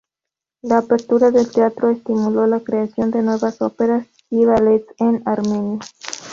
La 0.63 0.79
apertura 0.79 1.29
del 1.29 1.51
teatro 1.51 1.91
estimuló 1.91 2.47
la 2.47 2.61
creación 2.61 3.11
de 3.11 3.21
nuevas 3.21 3.61
óperas 3.61 4.07
y 4.31 4.45
ballets 4.45 4.87
en 4.97 5.21
Armenia. 5.27 5.77